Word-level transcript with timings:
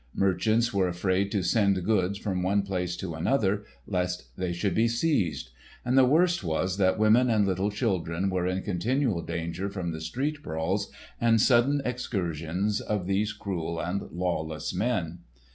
Merchants 0.15 0.73
were 0.73 0.87
afraid 0.87 1.31
to 1.31 1.43
send 1.43 1.83
goods 1.85 2.17
from 2.17 2.41
one 2.41 2.63
place 2.63 2.97
to 2.97 3.13
another, 3.13 3.65
lest 3.85 4.35
they 4.35 4.51
should 4.51 4.73
be 4.73 4.87
seized. 4.87 5.51
And 5.85 5.95
the 5.95 6.05
worst 6.05 6.43
was 6.43 6.77
that 6.77 6.97
women 6.97 7.29
and 7.29 7.45
little 7.45 7.69
children 7.69 8.31
were 8.31 8.47
in 8.47 8.63
continual 8.63 9.21
danger 9.21 9.69
from 9.69 9.91
the 9.91 10.01
street 10.01 10.41
brawls 10.41 10.91
and 11.21 11.39
sudden 11.39 11.83
excursions 11.85 12.81
of 12.81 13.05
these 13.05 13.31
cruel 13.31 13.79
and 13.79 14.01
lawless 14.11 14.73
men. 14.73 15.19